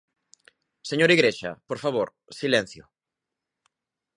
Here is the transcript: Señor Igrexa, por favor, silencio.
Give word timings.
Señor 0.89 1.09
Igrexa, 1.15 1.51
por 1.69 1.77
favor, 1.83 2.07
silencio. 2.39 2.83